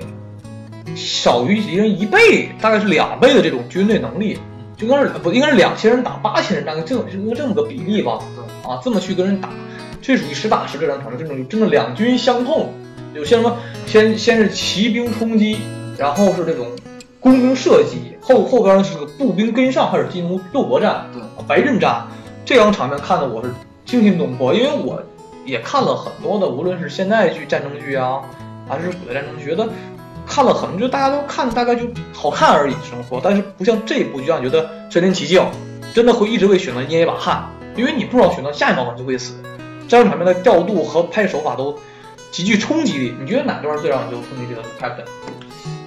[0.94, 4.38] 少于敌人一倍，大概是两倍的这种军队能力，
[4.76, 8.18] 就应该是不应该是两千人打八千人，大概这么应该这么个比例吧？
[8.62, 9.50] 啊，这么去跟人打，
[10.00, 12.68] 这属于实打实这场场这种真的两军相碰，
[13.14, 13.56] 有些什么
[13.86, 15.58] 先先是骑兵冲击，
[15.98, 16.66] 然后是这种
[17.20, 22.06] 弓兵射击，后后边是个步兵跟上开始进入肉搏战，对啊白刃战，
[22.44, 23.50] 这样场面看的我是
[23.84, 25.02] 惊心动魄，因为我
[25.44, 28.22] 也看了很多的，无论是现代剧、战争剧啊，
[28.68, 29.68] 还是古代战争剧，觉得
[30.26, 35.44] 看了很多，就大家都看大概就好看而已，生活，但是不像这部就让你觉得身临其境，
[35.94, 39.34] 真的会一直为雪诺捏一把汗，因为你不知道雪诺下一秒钟就会死，
[39.88, 41.78] 这样场面的调度和拍摄手法都
[42.30, 43.14] 极具冲击力。
[43.20, 45.04] 你觉得哪段最让你有冲击力的拍分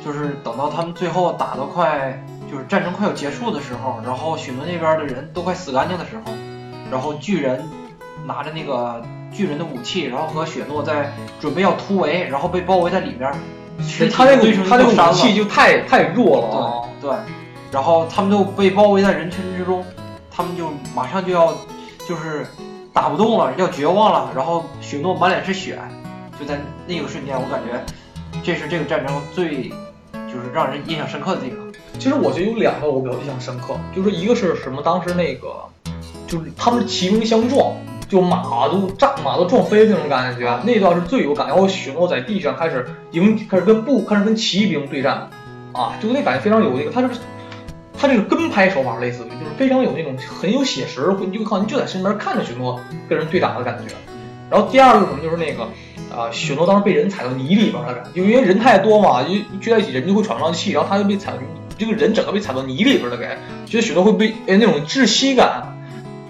[0.06, 6.32] 就是等到他们最后打到快，就是战争快要结束的时候，然后雪诺那边的人都快死干净的时候，
[6.90, 7.68] 然后巨人
[8.26, 13.30] 拿着那个巨人的武器，然后和雪诺在准备要突围，然后被包围在里边，
[13.80, 16.90] 尸体他这个他那就删了个武器就太太弱了啊！
[17.02, 17.12] 对，
[17.72, 19.84] 然后他们就被包围在人群之中，
[20.32, 21.54] 他们就马上就要
[22.08, 22.46] 就是
[22.94, 25.80] 打不动了，要绝望了，然后雪诺满脸是血，
[26.40, 27.84] 就在那个瞬间，我感觉
[28.44, 29.70] 这是这个战争最
[30.14, 31.60] 就是让人印象深刻的地方。
[32.00, 34.82] 其实我觉得有两个我比较印象深刻，就是一个是什么？
[34.82, 35.56] 当时那个
[36.28, 37.74] 就是他们骑兵相撞，
[38.08, 41.48] 就马都炸马都撞飞那种感觉，那段是最有感。
[41.48, 45.30] 然后许诺在地上开始迎开始跟步开始跟骑兵对战，
[45.74, 47.20] 啊，就那感觉非常有那个，他就是
[48.00, 53.94] 他这个跟拍手法类似于就是非常有那种很有写实，你就靠你就在身边看着许诺跟人对打的感觉。
[54.50, 55.68] 然后第二个可能就是那个
[56.10, 61.34] 啊、许诺当时被人踩到泥里边了，感觉因为人太多嘛，一聚在一起人就会喘不上气，然后他就被踩，
[61.78, 63.28] 这个人整个被踩到泥里边了，给
[63.66, 65.78] 觉得许诺会被哎那种窒息感，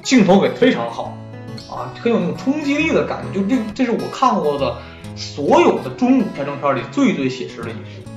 [0.02, 1.16] 镜头给非常好
[1.78, 4.76] 啊，很有那种冲击力的感觉，就这这是我看过的
[5.16, 8.10] 所有的中古战争片里最最写实的一部，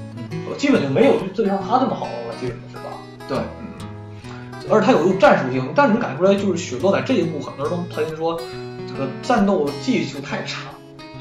[0.50, 2.82] 我基本就没有最像他这么好的了，基本是吧？
[3.28, 3.66] 对，嗯
[4.70, 8.38] 而且它有一种战术性，但是你感觉出来，就是雪诺在这一部，很多人都喷说
[8.86, 10.62] 这个战斗技术太差，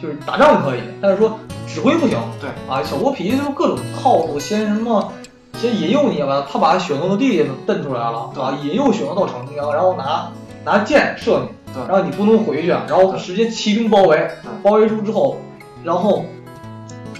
[0.02, 2.18] 就是打仗可以，但是说指挥不行。
[2.40, 5.12] 对啊，小剥皮就各种套路，先什么
[5.56, 10.32] 先引诱你吧，他把雪诺的弟弟瞪出来了，对啊，引诱雪诺到城郊，然后拿
[10.64, 11.88] 拿箭射你，对。
[11.88, 14.30] 然后你不能回去，然后直接骑兵包围，
[14.64, 15.38] 包围住之后，
[15.84, 16.26] 然后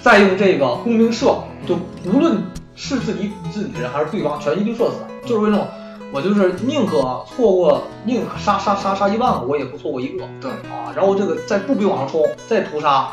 [0.02, 1.34] 再用这个工兵射，
[1.66, 2.42] 就无论
[2.74, 5.66] 是自己自己人还是对方，全一定射死，就是为那种。
[6.12, 10.24] 我就是宁可错过，宁可杀杀杀杀一万个，我也不错过一个。
[10.40, 10.50] 对。
[10.50, 13.12] 啊，然后这个在步兵往上冲，再屠杀，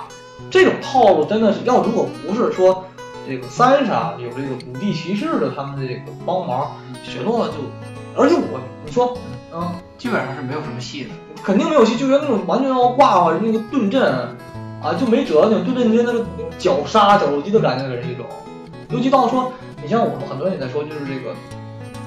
[0.49, 2.85] 这种套路真的是要如果不是说
[3.27, 6.71] 这个三杀有这个古地骑士的他们这个帮忙，
[7.03, 7.53] 雪诺就，
[8.17, 9.17] 而且我你说，
[9.53, 11.09] 嗯，基本上是没有什么戏的。
[11.43, 14.03] 肯定没有戏，就觉得那种完全要挂上那个盾阵
[14.81, 16.25] 啊，就没辙那种盾阵间那个
[16.57, 18.25] 绞杀绞肉机的感觉给人一种，
[18.89, 19.51] 尤其到说，
[19.81, 21.33] 你像我们很多人也在说，就是这个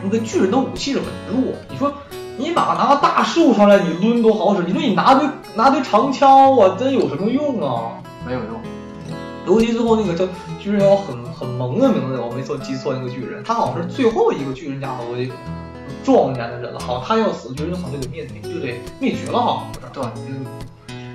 [0.02, 1.92] 那个巨人的武器是很弱，你说
[2.36, 7.92] 你哪拿个大树上来你抡多好使，你说你拿堆拿堆长枪，我真有什么用啊？
[8.26, 8.60] 没有用。
[9.46, 10.26] 尤其最后那个叫
[10.58, 15.16] 巨人要很很萌的名字，我没错记错那个巨人，他好像是最后一个巨人家族
[15.90, 19.88] 的壮年的人了，好像他要死，就人好像就得灭就得灭绝了，好像是。
[19.92, 20.46] 对，嗯，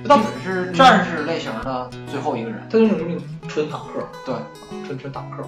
[0.07, 2.61] 他只是战士类型的最后一个人。
[2.69, 4.41] 他就是那种纯坦克，对啊，
[4.85, 5.43] 纯纯坦克。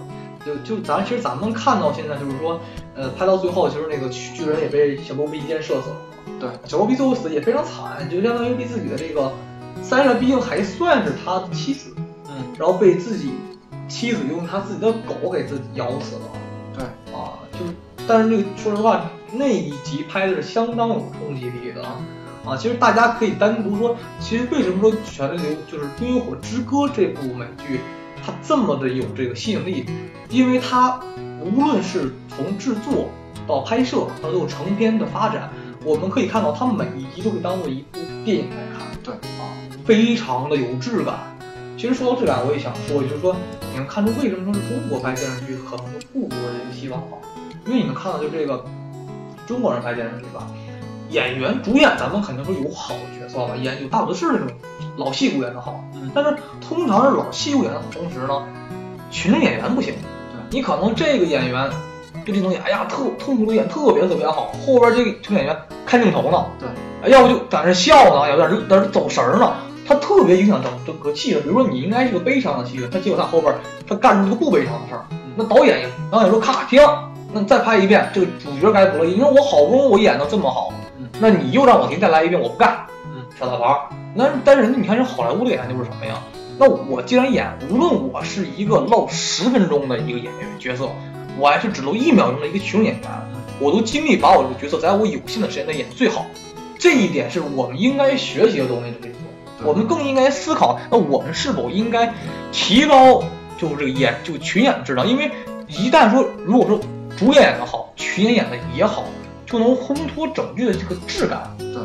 [0.46, 2.60] 就就咱其实咱们看到现在就是说，
[2.96, 5.96] 呃，拍到最后，其实那个巨人也被小罗比一箭射死了。
[6.40, 9.32] 对，小罗比最后死也非常惨，就相当于被自己的这个
[9.82, 11.94] 三人，毕竟还算是他的妻子，
[12.30, 13.34] 嗯，然后被自己
[13.90, 16.22] 妻子用他自己的狗给自己咬死了。
[16.78, 17.74] 对，啊，就是，
[18.08, 22.00] 但是这个说实话，那一集拍的是相当有冲击力的啊。
[22.46, 27.82] 啊，其实大家可以单独说，其实为什么说《权力流》就是《冰与火之歌》这部美剧，
[28.26, 29.86] 它这么的有这个吸引力，
[30.30, 30.98] 因为它
[31.42, 33.10] 无论是从制作
[33.46, 35.50] 到拍摄到最后成片的发展，
[35.84, 38.88] 我们可以看到，它每一集都可以当做一部电影来看。
[39.04, 39.52] 对啊，
[39.84, 41.38] 非常的有质感。
[41.78, 43.36] 其实说到质感，我也想说，就是说
[43.74, 47.22] 你们看出为什么说是中国拍电视剧可能就不如人家西方好？
[47.66, 48.64] 因为你们看到就这个
[49.48, 50.46] 中国人拍电视剧吧，
[51.10, 54.48] 演员主演咱们肯定说有好的角色吧，演有大有的是那种
[54.98, 56.12] 老戏骨演的好，嗯。
[56.14, 58.44] 但是通常是老戏骨演的好，同时呢，
[59.10, 59.94] 群众演员不行。
[60.50, 61.70] 你可能这个演员
[62.26, 66.68] 就这种演，哎呀，特痛苦的演特别特别好，后边这个这个演员看镜头呢，对，
[67.04, 69.54] 哎要不就在那笑呢，要不在这在这走神儿呢，
[69.86, 71.42] 他特别影响整整个气氛。
[71.42, 73.54] 比如说你应该是个悲伤的气氛，他结果他后边
[73.88, 75.06] 他干出一个不悲伤的事儿，
[75.36, 76.82] 那导演也导演说咔停，
[77.38, 83.80] 那再拍一遍，这个主角该不乐意，因为我好不容易我演的这么好，嗯那你又让我停再来一遍，我不干，嗯，耍大牌儿。
[84.16, 86.16] 那但是人家你看人好莱坞的演员就是什么呀？
[86.58, 90.90] 那我既然演，无论我是一个露十分钟的一个演员角色，
[91.38, 93.04] 我还是只露一秒钟的一个群众演员，
[93.60, 96.26] 我都尽力把我这个角色在我有限的时间内演最好。
[96.80, 99.14] 这一点是我们应该学习的东西，这个
[99.60, 102.12] 对我们更应该思考，那我们是否应该
[102.52, 103.24] 提高
[103.58, 105.08] 就是这个演就群演的质量？
[105.08, 105.32] 因为
[105.68, 106.80] 一旦说如果说
[107.18, 109.04] 主演演的好，群演演的也好，
[109.46, 111.52] 就能烘托整剧的这个质感。
[111.58, 111.82] 对。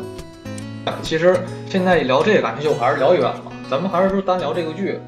[1.01, 3.41] 其实现在一聊这个，感觉就还是聊远了。
[3.69, 4.99] 咱们还是说单聊这个剧。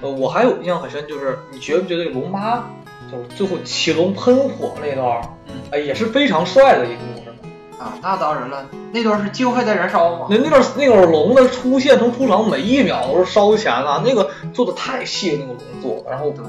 [0.00, 2.64] 呃，我还有印象很深，就是你觉不觉得龙妈
[3.12, 7.36] 就是最后起龙喷火那段儿，嗯，哎，也是非常帅的一幕，是吗？
[7.78, 10.26] 啊，那当然了，那段是精还在燃烧嘛。
[10.30, 16.10] 那那段那个龙的出现从出场每一秒都是烧钱了，那个做的太细了，那个龙做的。
[16.10, 16.44] 然后对，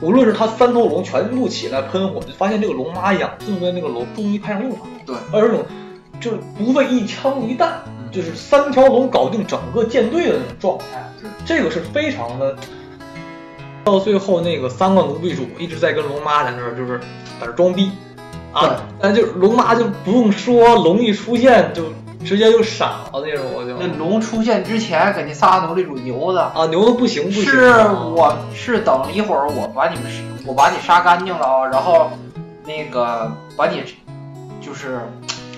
[0.00, 5.00] 无论是他三头龙全部起来喷火，就发现这个龙妈养这么多那个龙终于派上用场了。
[5.06, 5.64] 对，而且这种
[6.20, 8.10] 就是不费一枪一弹，嗯。
[8.10, 10.84] 就是三条龙搞定整个舰队的那种状态，
[11.44, 12.56] 这个是非常的。
[13.82, 17.90] 到最后，那个三个奴婢主一直在跟龙妈在那儿就是在那儿装逼，
[18.52, 21.84] 啊，但就龙妈就不用说，龙一出现就
[22.24, 23.76] 直接就闪了那种，我就。
[23.78, 27.70] 那龙出现之前给那仨奴隶主牛的，啊牛的不行不行，是
[28.14, 30.04] 我是等一会儿我把你们
[30.46, 32.10] 我把你杀干净了啊，然后
[32.64, 33.82] 那个把你
[34.60, 35.00] 就是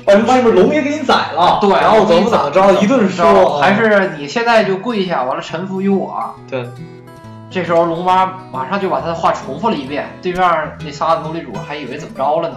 [0.05, 6.35] 把把你们龙也给你宰了，对，然后怎么怎么着一顿说，还是你现在就跪下，完了臣服于我。
[6.49, 6.65] 对，
[7.51, 12.57] 这时候龙妈马上就把他的话重复了一遍，对面那仨奴隶主还以为怎么着了呢。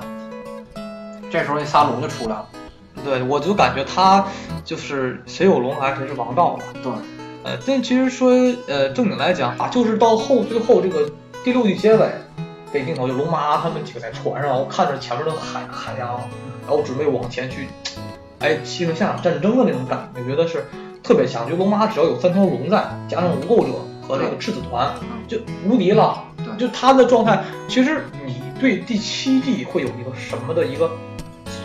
[1.32, 2.46] 这时候那仨龙就出来了，
[3.06, 4.26] 对我就感觉他
[4.65, 6.63] 就是谁有龙还是谁是王道吧。
[6.82, 6.91] 对，
[7.44, 8.32] 呃，但其实说
[8.68, 11.08] 呃正经来讲啊，就是到后最后这个
[11.44, 12.10] 第六季结尾，
[12.74, 16.20] 这镜头就龙妈他们几个在船上，然后看着前面的海海洋，
[16.63, 17.68] 然后准备往前去，
[18.39, 20.65] 哎，进入下场战争的那种感觉，觉得是
[21.04, 21.48] 特别强。
[21.48, 24.91] 就龙妈只要有三条龙在，加上无垢者和这个赤子团，
[25.28, 25.38] 就
[25.68, 26.24] 无敌了。
[26.38, 30.89] 对就他的状态，其实你对第七季会有一个什么的一个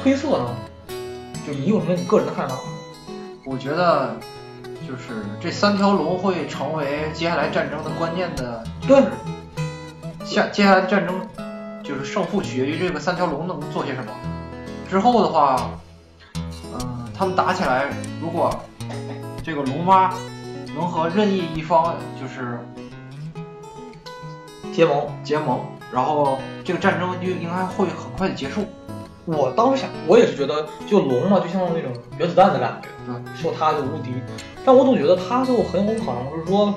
[0.03, 0.55] 推测呢？
[1.50, 2.60] 就你有什么你个人的看法吗？
[3.44, 4.14] 我觉得
[4.86, 9.02] 就是这三条龙会成为接下来战争的关键的，就是
[10.24, 11.20] 下接下来的战争
[11.82, 14.12] 就是胜负取决于这个三条龙能做些什么。
[14.88, 15.72] 之后的话，
[16.72, 17.90] 嗯，他们打起来，
[18.22, 18.56] 如果
[19.42, 20.14] 这个龙妈
[20.76, 22.60] 能和任意一方就是
[24.72, 25.58] 结盟，结盟，
[25.92, 28.64] 然后这个战争就应该会很快的结束。
[29.36, 34.10] 我当时想，我也是觉得，就龙嘛，就像那种原子弹的感觉，对，说他就无敌。
[34.64, 36.74] 但我总觉得他就很有可能是说，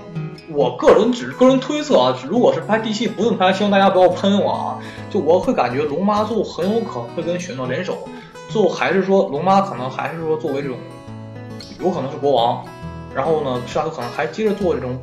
[0.50, 4.80] 我个人只是个人推测啊，如果是拍第七，不用拍，希望大家不要喷我啊。
[5.10, 7.98] 就我会感觉龙妈最后很有可能会跟雪诺联手，
[8.50, 10.78] 最后还是说龙妈可能还是说作为这种，
[11.80, 12.64] 有可能是国王，
[13.14, 14.98] 然后呢，是他可能还接着做这种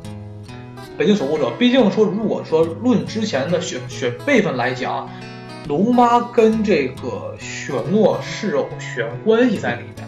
[0.97, 1.51] 北京守护者。
[1.59, 5.09] 毕竟说，如果说论之前的血血辈分来讲。
[5.67, 10.01] 龙妈跟这个雪诺是有血缘关系在里面的。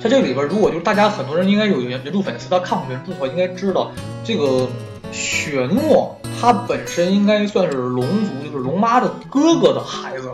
[0.00, 3.92] 在这里边，如果就是大家很多人应该有原原著粉丝，他看过原著的话，应该知道
[4.24, 4.66] 这个
[5.12, 10.30] 雪诺他本身应该算是龙族，就是龙妈的哥哥的孩子。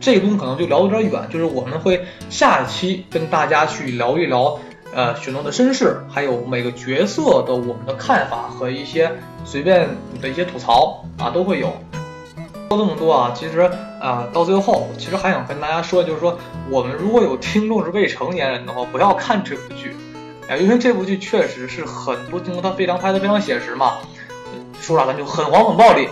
[0.00, 4.58] 这个东西可能就聊有点远，就是我们会下期跟大家去聊一聊，
[4.92, 9.10] 呃，雪诺的身世，还有每个角色的我们的看法和一些
[9.44, 9.88] 随便
[10.20, 11.72] 的一些吐槽啊，都会有。
[12.72, 13.60] 说这么多啊，其实
[14.00, 16.38] 啊、到最后，其实还想跟大家说，就是说，
[16.70, 19.94] 我们如果有听众是未成年人的话，不要看这部剧，
[20.48, 23.98] 啊，因为这部剧确实是很多镜头它非常拍的非常写实嘛，
[24.80, 26.08] 说啥咱就很黄很暴力，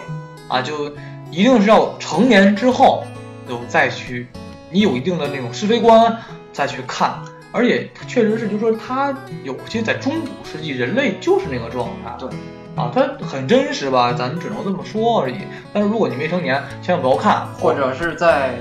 [0.48, 0.92] 啊，就
[1.30, 3.04] 一定是要成年之后，
[3.48, 4.28] 就再去，
[4.70, 6.14] 你有一定的那种是非观
[6.52, 12.28] 再去看，而且确实是，就是说它有些在中古世纪人类就是那个状态，对。
[12.76, 14.12] 啊，它很真实吧？
[14.12, 15.38] 咱们只能这么说而已。
[15.72, 18.54] 但是如果你未成年，千万不要看，或者是在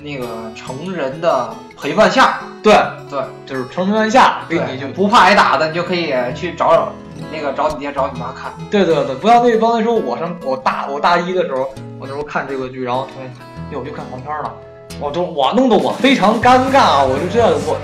[0.00, 2.74] 那个成人的陪伴下，对，
[3.08, 6.92] 对，就是成人陪伴下对你就不怕挨打的，你就可以去找找
[7.32, 8.52] 那个找你爹找你妈看。
[8.70, 13.30] 对对对，不要那帮那时候我上我大我大一的时候，我那时候看这个剧，然后同学
[13.70, 14.52] 哟又看黄片了，
[15.00, 17.76] 我就我弄得我非常尴尬，我就这样我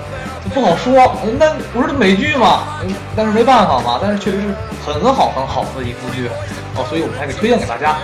[0.43, 1.11] 就不好说。
[1.37, 4.53] 那不是美剧嘛，嗯但是没办法嘛，但是确实是
[4.85, 6.29] 很好很好的一部剧
[6.75, 7.97] 哦，所以我们才给推荐给大家。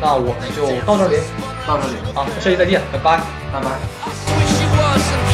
[0.00, 1.16] 那我们就到这里
[1.66, 3.20] 到这里，啊，下期再见，拜拜。
[3.52, 5.25] 拜拜。